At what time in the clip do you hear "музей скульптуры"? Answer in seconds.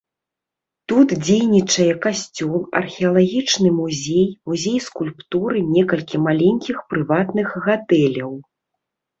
4.53-5.57